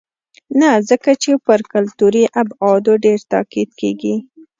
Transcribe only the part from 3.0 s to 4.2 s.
ډېر تاکید کېږي.